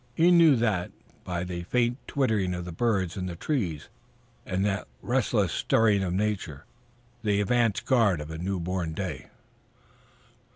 He 0.15 0.31
knew 0.31 0.55
that 0.55 0.89
by 1.23 1.43
the 1.43 1.61
faint 1.61 1.99
twittering 2.07 2.55
of 2.55 2.65
the 2.65 2.71
birds 2.71 3.15
in 3.15 3.27
the 3.27 3.35
trees 3.35 3.87
and 4.47 4.65
that 4.65 4.87
restless 5.03 5.51
stirring 5.51 6.01
of 6.01 6.11
nature 6.11 6.65
the 7.21 7.39
advance 7.39 7.81
guard 7.81 8.19
of 8.19 8.31
a 8.31 8.39
new 8.39 8.59
born 8.59 8.93
day. 8.95 9.27